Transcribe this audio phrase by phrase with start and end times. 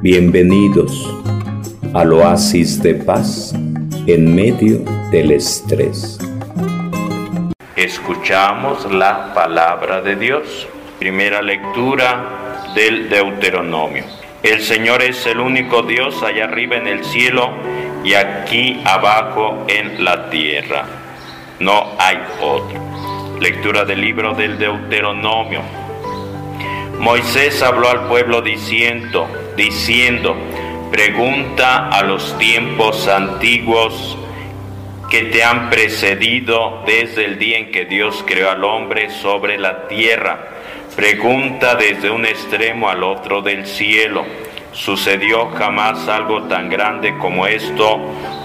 [0.00, 1.12] Bienvenidos
[1.92, 3.52] al oasis de paz
[4.06, 6.20] en medio del estrés.
[7.74, 10.68] Escuchamos la palabra de Dios.
[11.00, 14.04] Primera lectura del Deuteronomio.
[14.44, 17.50] El Señor es el único Dios allá arriba en el cielo
[18.04, 20.84] y aquí abajo en la tierra.
[21.58, 22.80] No hay otro.
[23.40, 25.62] Lectura del libro del Deuteronomio.
[27.00, 29.26] Moisés habló al pueblo diciendo,
[29.58, 30.36] diciendo,
[30.90, 34.16] pregunta a los tiempos antiguos
[35.10, 39.88] que te han precedido desde el día en que Dios creó al hombre sobre la
[39.88, 40.38] tierra.
[40.94, 44.24] Pregunta desde un extremo al otro del cielo.
[44.72, 47.98] ¿Sucedió jamás algo tan grande como esto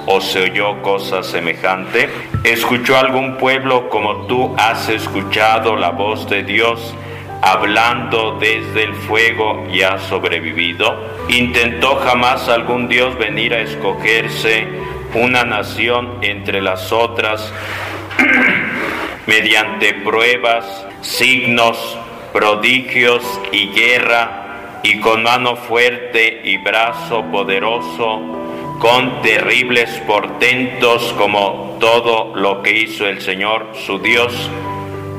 [0.08, 2.10] o se oyó cosa semejante?
[2.44, 6.96] ¿Escuchó algún pueblo como tú has escuchado la voz de Dios?
[7.44, 10.96] Hablando desde el fuego y ha sobrevivido?
[11.28, 14.66] ¿Intentó jamás algún Dios venir a escogerse
[15.14, 17.54] una nación entre las otras
[19.28, 20.66] mediante pruebas,
[21.02, 21.98] signos,
[22.32, 28.22] prodigios y guerra, y con mano fuerte y brazo poderoso,
[28.80, 34.50] con terribles portentos como todo lo que hizo el Señor su Dios?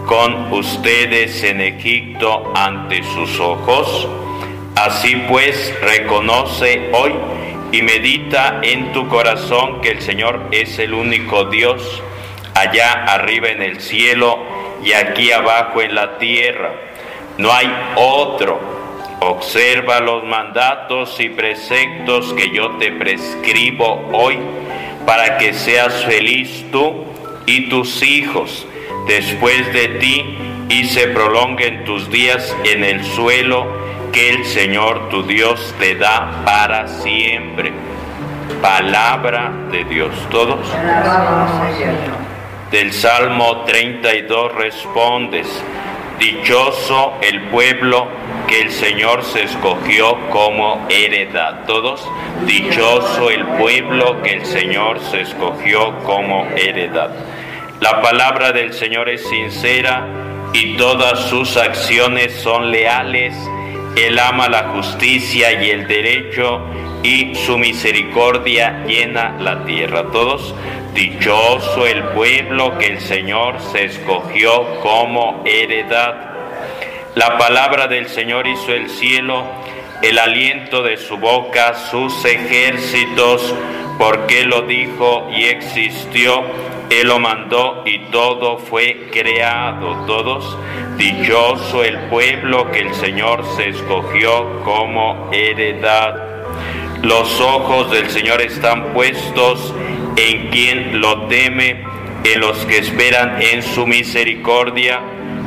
[0.07, 4.09] Con ustedes en Egipto ante sus ojos.
[4.77, 7.13] Así pues, reconoce hoy
[7.73, 12.03] y medita en tu corazón que el Señor es el único Dios,
[12.55, 14.39] allá arriba en el cielo
[14.83, 16.73] y aquí abajo en la tierra.
[17.39, 18.75] No hay otro.
[19.21, 24.39] Observa los mandatos y preceptos que yo te prescribo hoy
[25.07, 27.07] para que seas feliz tú
[27.47, 28.67] y tus hijos
[29.07, 30.39] después de ti
[30.69, 33.67] y se prolonguen tus días en el suelo
[34.13, 37.73] que el Señor tu Dios te da para siempre.
[38.63, 40.15] Palabra de Dios.
[40.31, 40.67] ¿Todos?
[42.71, 45.47] Del Salmo 32 respondes,
[46.19, 48.09] dichoso el pueblo
[48.47, 51.65] que el Señor se escogió como heredad.
[51.67, 52.09] Todos,
[52.47, 57.11] dichoso el pueblo que el Señor se escogió como heredad.
[57.85, 60.07] La palabra del Señor es sincera
[60.55, 63.35] y todas sus acciones son leales.
[63.95, 66.63] Él ama la justicia y el derecho
[67.03, 70.11] y su misericordia llena la tierra.
[70.11, 70.55] Todos,
[70.95, 76.33] dichoso el pueblo que el Señor se escogió como heredad.
[77.15, 79.45] La palabra del Señor hizo el cielo,
[80.01, 83.55] el aliento de su boca, sus ejércitos,
[83.99, 86.45] porque lo dijo y existió
[86.91, 90.05] él lo mandó y todo fue creado.
[90.07, 90.57] Todos,
[90.97, 96.15] dichoso el pueblo que el Señor se escogió como heredad.
[97.03, 99.75] Los ojos del Señor están puestos
[100.17, 101.85] en quien lo teme,
[102.23, 105.01] en los que esperan en su misericordia,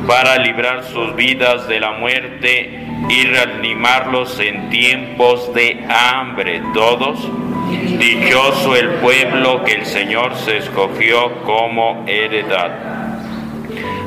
[0.06, 6.62] para librar sus vidas de la muerte y reanimarlos en tiempos de hambre.
[6.74, 7.18] Todos,
[7.68, 12.70] Dichoso el pueblo que el Señor se escogió como heredad.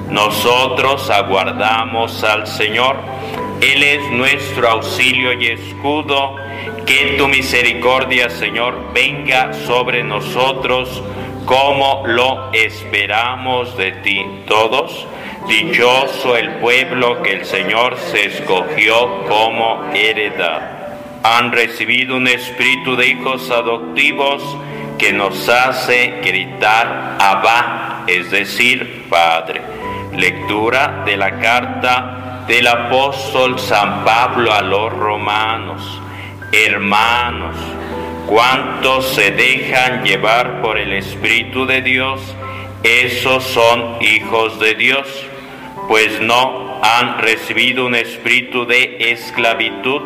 [0.09, 2.95] Nosotros aguardamos al Señor.
[3.61, 6.37] Él es nuestro auxilio y escudo.
[6.87, 11.03] Que tu misericordia, Señor, venga sobre nosotros
[11.45, 14.25] como lo esperamos de ti.
[14.47, 15.05] Todos,
[15.47, 20.70] dichoso el pueblo que el Señor se escogió como heredad
[21.23, 24.43] han recibido un espíritu de hijos adoptivos
[24.97, 29.61] que nos hace gritar Abba, es decir, Padre.
[30.15, 36.01] Lectura de la carta del apóstol San Pablo a los romanos.
[36.51, 37.55] Hermanos,
[38.27, 42.19] cuantos se dejan llevar por el Espíritu de Dios,
[42.83, 45.07] esos son hijos de Dios,
[45.87, 50.01] pues no han recibido un espíritu de esclavitud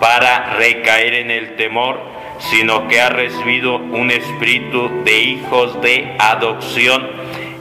[0.00, 2.00] para recaer en el temor,
[2.38, 7.08] sino que ha recibido un espíritu de hijos de adopción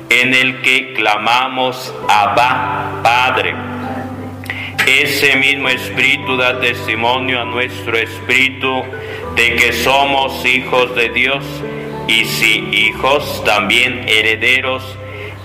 [0.09, 3.55] en el que clamamos Abba, Padre.
[4.85, 8.83] Ese mismo espíritu da testimonio a nuestro espíritu
[9.35, 11.43] de que somos hijos de Dios
[12.07, 14.83] y si hijos, también herederos,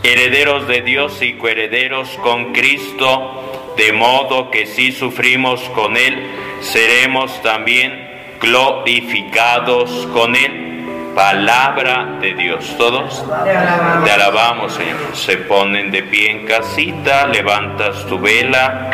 [0.05, 6.27] herederos de Dios y coherederos con Cristo, de modo que si sufrimos con Él,
[6.61, 8.11] seremos también
[8.41, 11.13] glorificados con Él.
[11.15, 12.75] Palabra de Dios.
[12.79, 13.25] ¿Todos?
[14.05, 15.15] Te alabamos, Señor.
[15.15, 18.91] Se ponen de pie en casita, levantas tu vela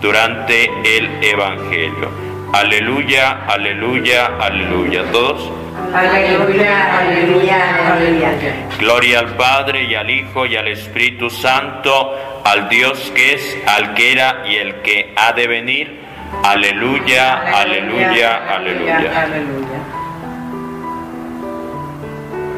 [0.00, 0.64] durante
[0.96, 2.10] el Evangelio.
[2.52, 5.04] Aleluya, aleluya, aleluya.
[5.12, 5.61] ¿Todos?
[5.94, 8.30] Aleluya, aleluya, aleluya.
[8.78, 13.92] Gloria al Padre y al Hijo y al Espíritu Santo, al Dios que es, al
[13.94, 16.00] que era y el que ha de venir.
[16.44, 19.26] Aleluya, aleluya, aleluya.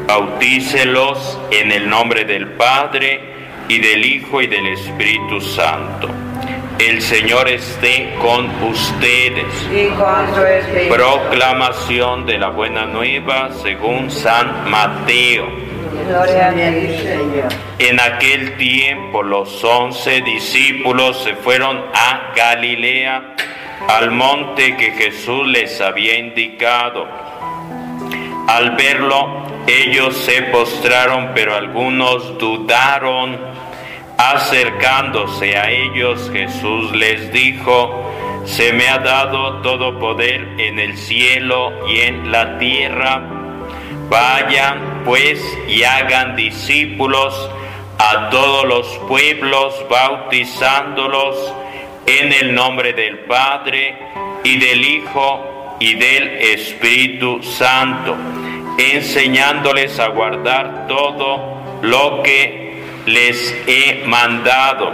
[0.07, 3.19] Bautícelos en el nombre del Padre
[3.67, 6.24] y del Hijo y del Espíritu Santo.
[6.79, 9.45] El Señor esté con ustedes.
[9.71, 10.93] Y con su espíritu.
[10.93, 15.47] Proclamación de la buena nueva según San Mateo.
[16.05, 17.47] Gloria a ti, Señor.
[17.79, 23.35] En aquel tiempo los once discípulos se fueron a Galilea,
[23.87, 27.07] al monte que Jesús les había indicado.
[28.47, 33.39] Al verlo, ellos se postraron, pero algunos dudaron.
[34.17, 38.11] Acercándose a ellos, Jesús les dijo,
[38.45, 43.21] se me ha dado todo poder en el cielo y en la tierra.
[44.09, 47.49] Vayan pues y hagan discípulos
[47.97, 51.53] a todos los pueblos, bautizándolos
[52.05, 53.97] en el nombre del Padre
[54.43, 58.15] y del Hijo y del Espíritu Santo,
[58.77, 62.64] enseñándoles a guardar todo lo que
[63.05, 64.91] les he mandado.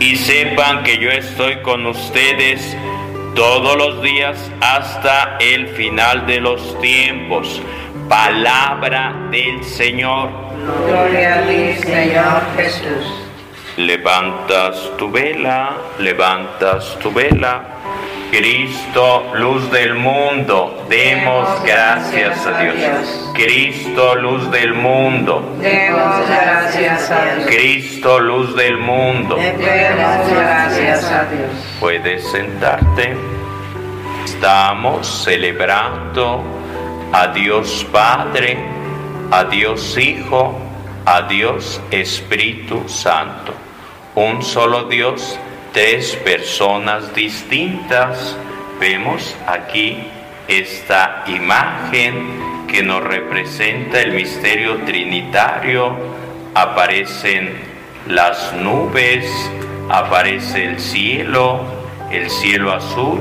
[0.00, 2.76] Y sepan que yo estoy con ustedes
[3.34, 7.62] todos los días hasta el final de los tiempos.
[8.08, 10.30] Palabra del Señor.
[10.86, 13.24] Gloria a ti, Señor Jesús.
[13.76, 17.73] Levantas tu vela, levantas tu vela.
[18.36, 23.30] Cristo, luz del mundo, demos gracias a Dios.
[23.32, 25.56] Cristo, luz del mundo.
[25.60, 27.46] Demos gracias a Dios.
[27.46, 29.36] Cristo, luz del mundo.
[29.36, 31.50] Demos gracias a Dios.
[31.78, 33.16] Puedes sentarte.
[34.24, 36.42] Estamos celebrando
[37.12, 38.58] a Dios Padre,
[39.30, 40.58] a Dios Hijo,
[41.06, 43.54] a Dios Espíritu Santo.
[44.16, 45.38] Un solo Dios,
[45.74, 48.36] tres personas distintas.
[48.80, 49.98] Vemos aquí
[50.46, 55.96] esta imagen que nos representa el misterio trinitario.
[56.54, 57.56] Aparecen
[58.06, 59.26] las nubes,
[59.90, 61.64] aparece el cielo,
[62.12, 63.20] el cielo azul,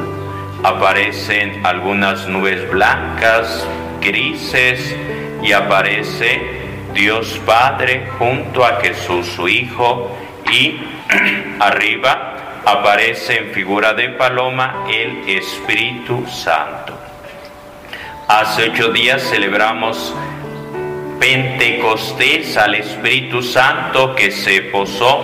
[0.64, 3.68] aparecen algunas nubes blancas,
[4.00, 4.96] grises
[5.42, 6.40] y aparece
[6.94, 10.16] Dios Padre junto a Jesús su Hijo
[10.52, 10.80] y
[11.60, 12.33] arriba
[12.66, 16.98] aparece en figura de paloma el Espíritu Santo.
[18.28, 20.14] Hace ocho días celebramos
[21.20, 25.22] Pentecostés al Espíritu Santo que se posó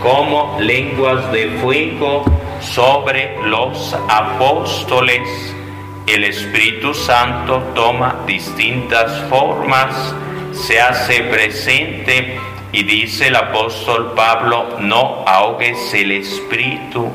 [0.00, 2.24] como lenguas de fuego
[2.60, 5.54] sobre los apóstoles.
[6.06, 10.14] El Espíritu Santo toma distintas formas,
[10.52, 12.38] se hace presente
[12.76, 17.10] y dice el apóstol Pablo, no ahogues el Espíritu,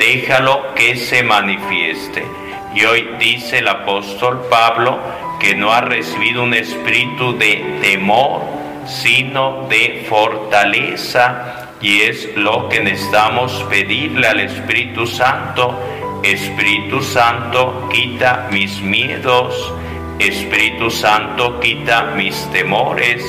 [0.00, 2.26] déjalo que se manifieste.
[2.74, 4.98] Y hoy dice el apóstol Pablo
[5.38, 8.42] que no ha recibido un espíritu de temor,
[8.84, 11.68] sino de fortaleza.
[11.80, 15.78] Y es lo que necesitamos pedirle al Espíritu Santo.
[16.24, 19.72] Espíritu Santo, quita mis miedos.
[20.18, 23.24] Espíritu Santo, quita mis temores.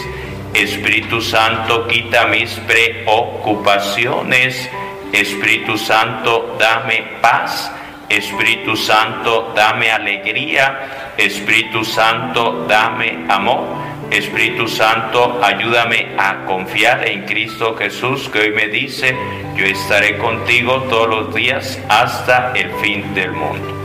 [0.58, 4.68] Espíritu Santo, quita mis preocupaciones.
[5.14, 7.72] Espíritu Santo, dame paz.
[8.10, 11.14] Espíritu Santo, dame alegría.
[11.16, 13.68] Espíritu Santo, dame amor.
[14.10, 19.16] Espíritu Santo, ayúdame a confiar en Cristo Jesús que hoy me dice,
[19.56, 23.76] yo estaré contigo todos los días hasta el fin del mundo.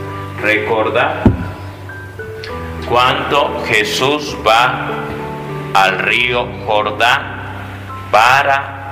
[0.41, 1.21] Recuerda
[2.89, 5.03] cuando Jesús va
[5.73, 7.43] al río Jordán
[8.11, 8.83] para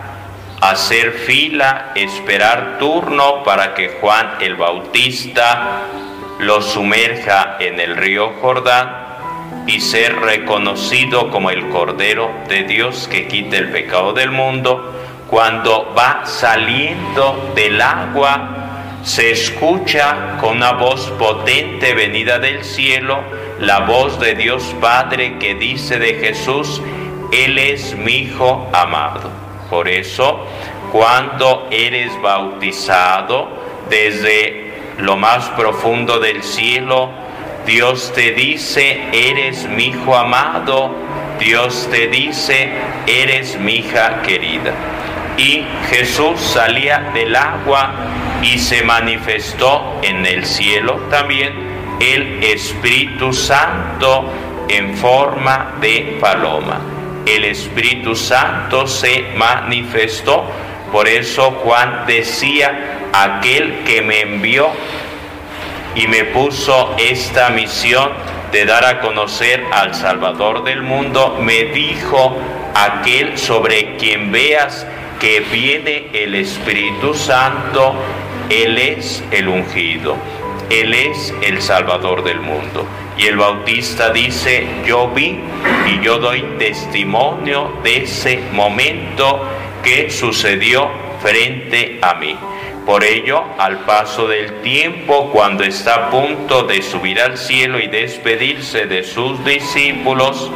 [0.61, 5.81] hacer fila, esperar turno para que Juan el Bautista
[6.39, 9.01] lo sumerja en el río Jordán
[9.67, 14.91] y ser reconocido como el Cordero de Dios que quita el pecado del mundo,
[15.29, 18.60] cuando va saliendo del agua,
[19.03, 23.19] se escucha con una voz potente venida del cielo,
[23.59, 26.81] la voz de Dios Padre que dice de Jesús,
[27.31, 29.29] Él es mi Hijo amado.
[29.69, 30.45] Por eso,
[30.91, 33.47] cuando eres bautizado
[33.89, 37.09] desde lo más profundo del cielo,
[37.65, 40.93] Dios te dice, eres mi hijo amado,
[41.39, 42.69] Dios te dice,
[43.07, 44.73] eres mi hija querida.
[45.37, 47.93] Y Jesús salía del agua
[48.41, 51.53] y se manifestó en el cielo también
[51.99, 54.25] el Espíritu Santo
[54.67, 56.81] en forma de paloma.
[57.25, 60.45] El Espíritu Santo se manifestó,
[60.91, 64.69] por eso Juan decía, aquel que me envió
[65.95, 68.09] y me puso esta misión
[68.51, 72.37] de dar a conocer al Salvador del mundo, me dijo
[72.73, 74.85] aquel sobre quien veas
[75.19, 77.95] que viene el Espíritu Santo,
[78.49, 80.17] Él es el ungido,
[80.69, 82.87] Él es el Salvador del mundo.
[83.17, 85.39] Y el Bautista dice, yo vi
[85.87, 89.47] y yo doy testimonio de ese momento
[89.83, 90.89] que sucedió
[91.21, 92.35] frente a mí.
[92.85, 97.87] Por ello, al paso del tiempo, cuando está a punto de subir al cielo y
[97.87, 100.49] despedirse de sus discípulos,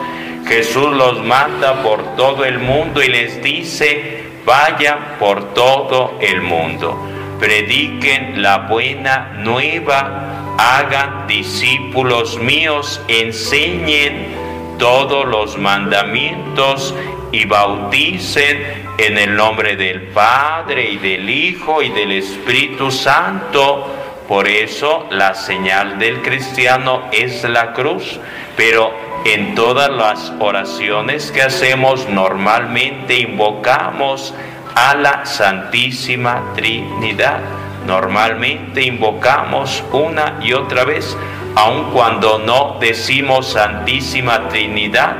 [0.48, 7.00] Jesús los manda por todo el mundo y les dice, vayan por todo el mundo,
[7.40, 14.36] prediquen la buena nueva, hagan discípulos míos, enseñen
[14.78, 16.94] todos los mandamientos
[17.32, 23.92] y bauticen en el nombre del Padre y del Hijo y del Espíritu Santo.
[24.28, 28.20] Por eso la señal del cristiano es la cruz,
[28.56, 28.94] pero
[29.26, 34.34] en todas las oraciones que hacemos normalmente invocamos
[34.76, 37.40] a la Santísima Trinidad.
[37.86, 41.18] Normalmente invocamos una y otra vez,
[41.56, 45.16] aun cuando no decimos Santísima Trinidad,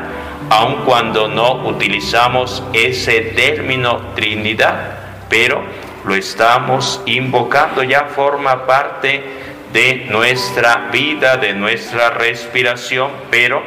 [0.50, 4.98] aun cuando no utilizamos ese término Trinidad,
[5.30, 5.64] pero
[6.06, 9.24] lo estamos invocando, ya forma parte
[9.72, 13.62] de nuestra vida, de nuestra respiración, pero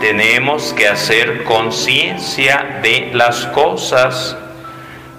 [0.00, 4.36] tenemos que hacer conciencia de las cosas,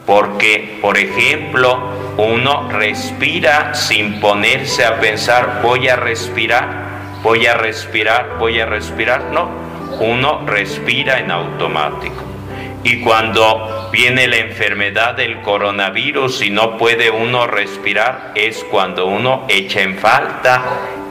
[0.10, 8.38] porque, por ejemplo, uno respira sin ponerse a pensar, voy a respirar, voy a respirar,
[8.40, 12.24] voy a respirar, no uno respira en automático.
[12.84, 19.46] Y cuando viene la enfermedad del coronavirus y no puede uno respirar, es cuando uno
[19.48, 20.64] echa en falta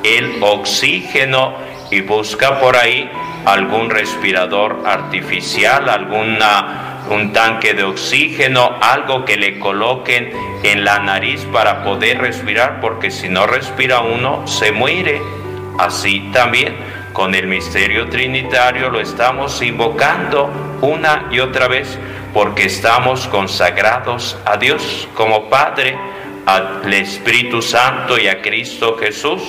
[0.03, 1.55] el oxígeno
[1.93, 3.09] y busca por ahí
[3.45, 11.47] algún respirador artificial, alguna un tanque de oxígeno, algo que le coloquen en la nariz
[11.53, 15.21] para poder respirar, porque si no respira uno se muere.
[15.79, 16.77] Así también
[17.13, 21.99] con el misterio trinitario lo estamos invocando una y otra vez
[22.33, 25.97] porque estamos consagrados a Dios como Padre,
[26.47, 29.43] al Espíritu Santo y a Cristo Jesús,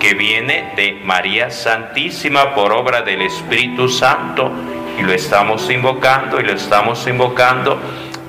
[0.00, 4.50] que viene de María Santísima por obra del Espíritu Santo,
[4.98, 7.80] y lo estamos invocando y lo estamos invocando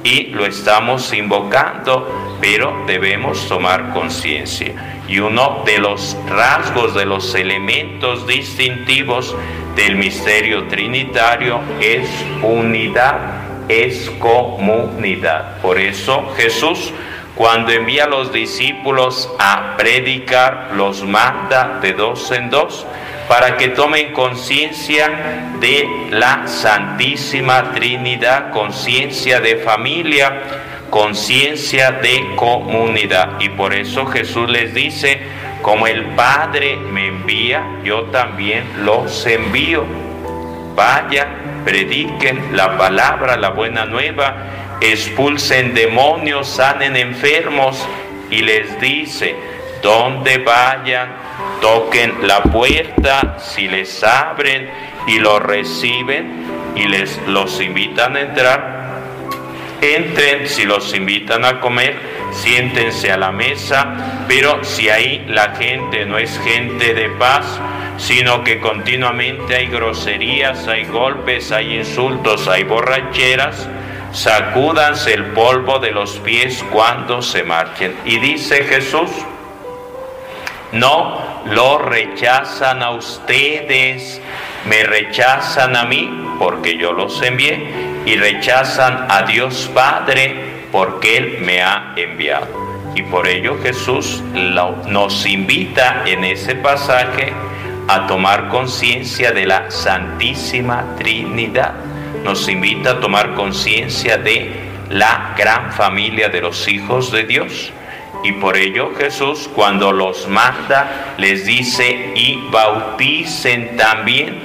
[0.03, 7.33] y lo estamos invocando, pero debemos tomar conciencia y uno de los rasgos, de los
[7.35, 9.35] elementos distintivos
[9.75, 12.09] del misterio trinitario es
[12.41, 15.61] unidad, es comunidad.
[15.61, 16.93] Por eso Jesús
[17.35, 22.85] cuando envía a los discípulos a predicar, los manda de dos en dos
[23.27, 30.41] para que tomen conciencia de la Santísima Trinidad, conciencia de familia,
[30.89, 33.39] conciencia de comunidad.
[33.39, 35.21] Y por eso Jesús les dice,
[35.61, 39.85] como el Padre me envía, yo también los envío.
[40.75, 44.35] Vayan, prediquen la palabra, la buena nueva,
[44.81, 47.87] expulsen demonios, sanen enfermos
[48.29, 49.35] y les dice,
[49.81, 51.09] donde vayan,
[51.63, 54.69] toquen la puerta, si les abren
[55.07, 56.43] y los reciben
[56.75, 58.99] y les los invitan a entrar,
[59.79, 61.95] entren, si los invitan a comer,
[62.33, 67.45] siéntense a la mesa, pero si ahí la gente no es gente de paz,
[67.95, 73.69] sino que continuamente hay groserías, hay golpes, hay insultos, hay borracheras,
[74.11, 77.95] sacúdanse el polvo de los pies cuando se marchen.
[78.03, 79.09] Y dice Jesús,
[80.73, 84.21] no lo rechazan a ustedes,
[84.65, 91.37] me rechazan a mí porque yo los envié y rechazan a Dios Padre porque Él
[91.41, 92.47] me ha enviado.
[92.95, 97.33] Y por ello Jesús nos invita en ese pasaje
[97.87, 101.73] a tomar conciencia de la Santísima Trinidad.
[102.23, 104.51] Nos invita a tomar conciencia de
[104.89, 107.73] la gran familia de los hijos de Dios.
[108.23, 114.39] Y por ello Jesús cuando los manda les dice y bauticen también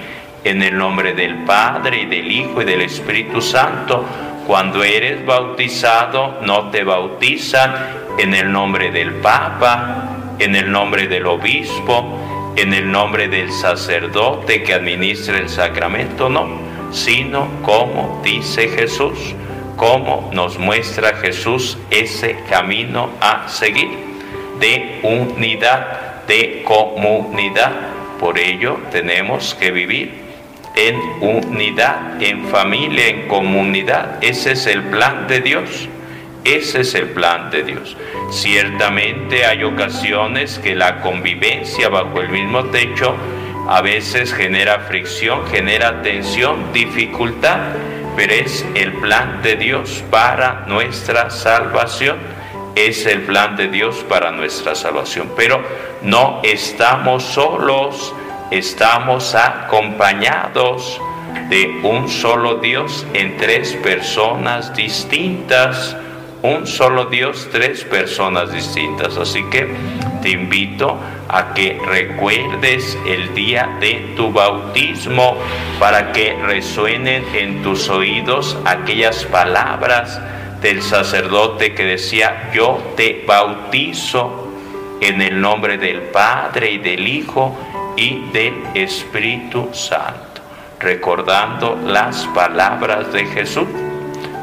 [0.44, 4.04] en el nombre del Padre y del Hijo y del Espíritu Santo.
[4.46, 7.74] Cuando eres bautizado, no te bautizan
[8.18, 14.62] en el nombre del Papa, en el nombre del obispo, en el nombre del sacerdote
[14.62, 16.48] que administra el sacramento, no,
[16.90, 19.34] sino como dice Jesús,
[19.78, 23.88] como nos muestra Jesús ese camino a seguir
[24.58, 27.72] de unidad, de comunidad.
[28.18, 30.12] Por ello tenemos que vivir
[30.74, 34.18] en unidad, en familia, en comunidad.
[34.20, 35.88] Ese es el plan de Dios.
[36.42, 37.96] Ese es el plan de Dios.
[38.30, 43.14] Ciertamente hay ocasiones que la convivencia bajo el mismo techo
[43.68, 47.60] a veces genera fricción, genera tensión, dificultad,
[48.18, 52.16] pero es el plan de Dios para nuestra salvación.
[52.74, 55.30] Es el plan de Dios para nuestra salvación.
[55.36, 55.62] Pero
[56.02, 58.12] no estamos solos,
[58.50, 61.00] estamos acompañados
[61.48, 65.96] de un solo Dios en tres personas distintas
[66.42, 69.16] un solo Dios, tres personas distintas.
[69.16, 69.68] Así que
[70.22, 75.36] te invito a que recuerdes el día de tu bautismo
[75.78, 80.20] para que resuenen en tus oídos aquellas palabras
[80.60, 84.48] del sacerdote que decía, yo te bautizo
[85.00, 87.56] en el nombre del Padre y del Hijo
[87.96, 90.40] y del Espíritu Santo,
[90.80, 93.68] recordando las palabras de Jesús.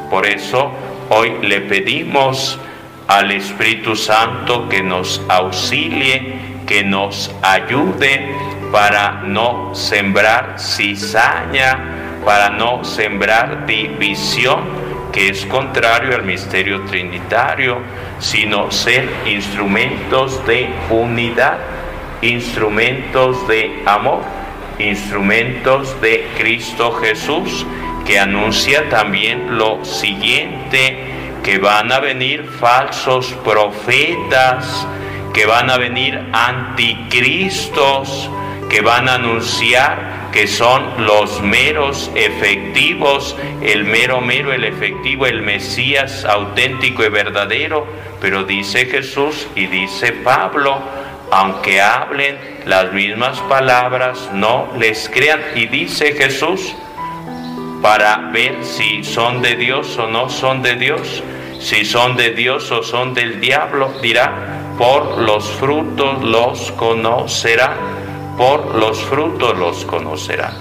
[0.08, 0.70] Por eso,
[1.08, 2.58] Hoy le pedimos
[3.06, 6.34] al Espíritu Santo que nos auxilie,
[6.66, 8.34] que nos ayude
[8.72, 11.78] para no sembrar cizaña,
[12.24, 14.64] para no sembrar división,
[15.12, 17.78] que es contrario al misterio trinitario,
[18.18, 21.58] sino ser instrumentos de unidad,
[22.20, 24.22] instrumentos de amor,
[24.80, 27.64] instrumentos de Cristo Jesús
[28.06, 30.96] que anuncia también lo siguiente,
[31.42, 34.86] que van a venir falsos profetas,
[35.34, 38.30] que van a venir anticristos,
[38.70, 45.40] que van a anunciar que son los meros efectivos, el mero mero, el efectivo, el
[45.40, 47.86] Mesías auténtico y verdadero.
[48.20, 50.78] Pero dice Jesús y dice Pablo,
[51.30, 55.40] aunque hablen las mismas palabras, no les crean.
[55.54, 56.74] Y dice Jesús,
[57.86, 61.22] para ver si son de Dios o no son de Dios,
[61.60, 67.76] si son de Dios o son del diablo, dirá, por los frutos los conocerán,
[68.36, 70.54] por los frutos los conocerán.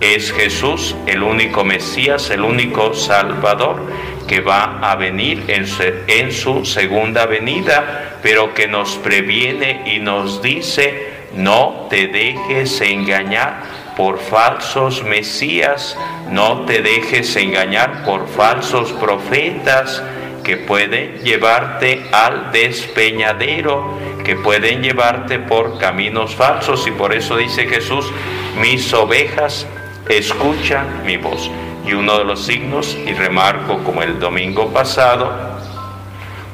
[0.00, 3.82] Es Jesús el único Mesías, el único Salvador
[4.26, 11.26] que va a venir en su segunda venida, pero que nos previene y nos dice,
[11.34, 15.94] no te dejes engañar por falsos mesías,
[16.30, 20.02] no te dejes engañar por falsos profetas
[20.42, 26.86] que pueden llevarte al despeñadero, que pueden llevarte por caminos falsos.
[26.86, 28.10] Y por eso dice Jesús,
[28.58, 29.66] mis ovejas
[30.08, 31.50] escuchan mi voz.
[31.86, 35.30] Y uno de los signos, y remarco como el domingo pasado,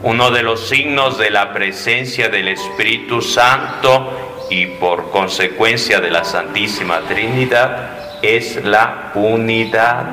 [0.02, 6.24] uno de los signos de la presencia del Espíritu Santo y por consecuencia de la
[6.24, 7.90] Santísima Trinidad
[8.22, 10.06] es la unidad.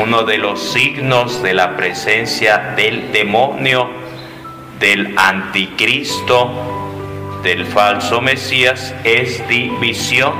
[0.00, 3.88] Uno de los signos de la presencia del demonio,
[4.78, 6.50] del anticristo,
[7.42, 10.34] del falso Mesías es división,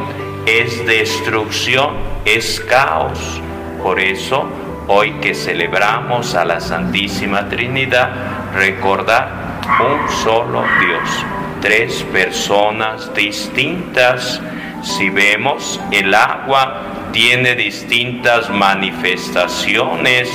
[0.46, 3.40] es destrucción, es caos.
[3.82, 4.48] Por eso,
[4.88, 8.10] hoy que celebramos a la Santísima Trinidad,
[8.54, 14.40] recordar un solo Dios tres personas distintas.
[14.82, 20.30] Si vemos, el agua tiene distintas manifestaciones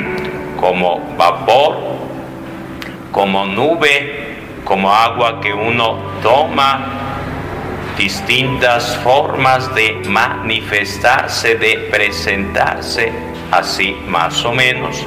[0.60, 1.76] como vapor,
[3.12, 7.00] como nube, como agua que uno toma,
[7.96, 13.12] distintas formas de manifestarse, de presentarse,
[13.52, 15.06] así más o menos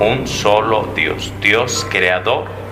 [0.00, 2.63] un solo Dios, Dios creador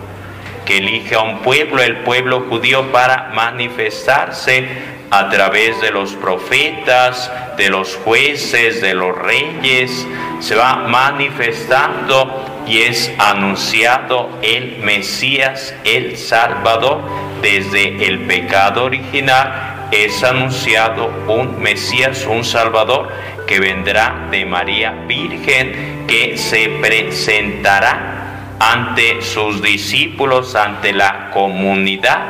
[0.65, 4.69] que elige a un pueblo, el pueblo judío, para manifestarse
[5.11, 10.07] a través de los profetas, de los jueces, de los reyes,
[10.41, 17.03] se va manifestando y es anunciado el Mesías, el Salvador.
[17.43, 23.09] Desde el pecado original es anunciado un Mesías, un Salvador
[23.47, 28.22] que vendrá de María Virgen, que se presentará
[28.63, 32.29] ante sus discípulos, ante la comunidad,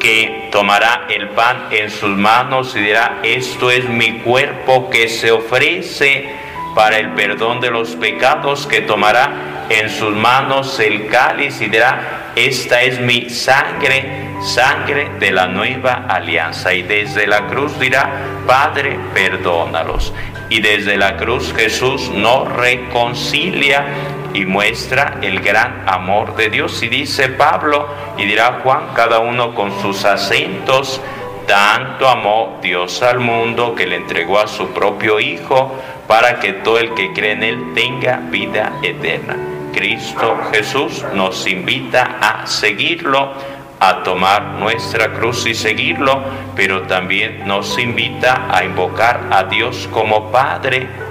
[0.00, 5.30] que tomará el pan en sus manos y dirá, esto es mi cuerpo que se
[5.30, 6.26] ofrece
[6.74, 12.32] para el perdón de los pecados, que tomará en sus manos el cáliz y dirá,
[12.34, 16.72] esta es mi sangre, sangre de la nueva alianza.
[16.72, 18.10] Y desde la cruz dirá,
[18.46, 20.12] Padre, perdónalos.
[20.48, 23.86] Y desde la cruz Jesús nos reconcilia
[24.34, 26.82] y muestra el gran amor de Dios.
[26.82, 31.00] Y dice Pablo, y dirá Juan, cada uno con sus acentos,
[31.46, 35.72] tanto amó Dios al mundo que le entregó a su propio Hijo
[36.06, 39.36] para que todo el que cree en Él tenga vida eterna.
[39.72, 43.32] Cristo Jesús nos invita a seguirlo,
[43.80, 46.22] a tomar nuestra cruz y seguirlo,
[46.54, 51.03] pero también nos invita a invocar a Dios como Padre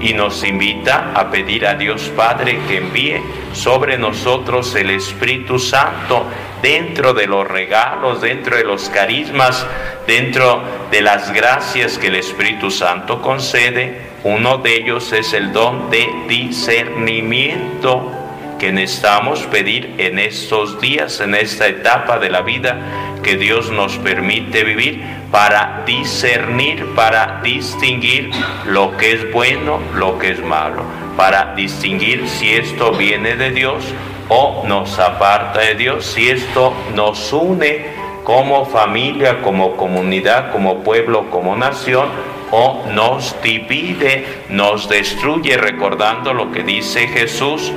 [0.00, 3.20] y nos invita a pedir a Dios Padre que envíe
[3.52, 6.26] sobre nosotros el Espíritu Santo
[6.62, 9.66] dentro de los regalos, dentro de los carismas,
[10.06, 14.00] dentro de las gracias que el Espíritu Santo concede.
[14.24, 18.12] Uno de ellos es el don de discernimiento
[18.58, 22.78] que necesitamos pedir en estos días, en esta etapa de la vida
[23.22, 28.30] que Dios nos permite vivir para discernir, para distinguir
[28.64, 30.82] lo que es bueno, lo que es malo,
[31.16, 33.84] para distinguir si esto viene de Dios
[34.28, 41.30] o nos aparta de Dios, si esto nos une como familia, como comunidad, como pueblo,
[41.30, 42.08] como nación,
[42.50, 47.72] o nos divide, nos destruye, recordando lo que dice Jesús,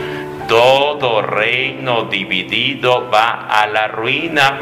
[0.47, 4.59] todo reino dividido va a la ruina,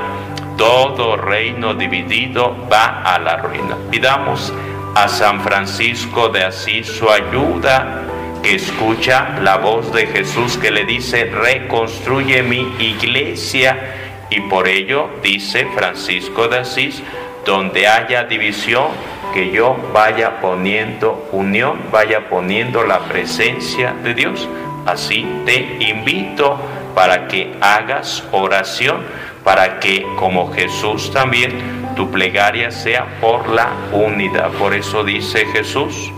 [0.58, 3.78] todo reino dividido va a la ruina.
[3.89, 4.52] Pidamos
[4.96, 8.04] a San Francisco de Asís su ayuda
[8.41, 14.26] que escucha la voz de Jesús que le dice, reconstruye mi iglesia.
[14.30, 17.02] Y por ello dice Francisco de Asís,
[17.46, 18.88] donde haya división,
[19.34, 24.48] que yo vaya poniendo unión, vaya poniendo la presencia de Dios.
[24.86, 26.58] Así te invito
[26.96, 29.04] para que hagas oración,
[29.47, 34.51] para que como Jesús también tu plegaria sea por la unidad.
[34.51, 36.12] Por eso dice Jesús,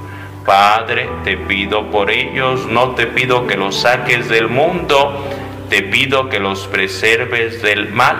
[0.47, 5.23] Padre, te pido por ellos, no te pido que los saques del mundo,
[5.69, 8.17] te pido que los preserves del mal.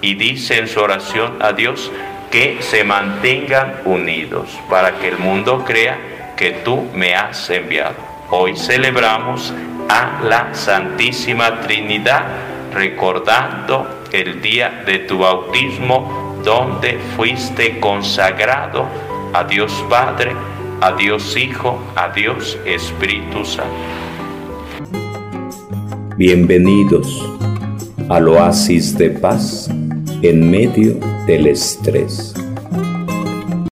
[0.00, 1.92] Y dice en su oración a Dios
[2.32, 7.94] que se mantengan unidos para que el mundo crea que tú me has enviado.
[8.30, 9.54] Hoy celebramos
[9.88, 12.47] a la Santísima Trinidad,
[12.78, 18.86] recordando el día de tu bautismo, donde fuiste consagrado
[19.32, 20.30] a Dios Padre,
[20.80, 23.74] a Dios Hijo, a Dios Espíritu Santo.
[26.16, 27.28] Bienvenidos
[28.08, 29.68] al oasis de paz
[30.22, 32.32] en medio del estrés.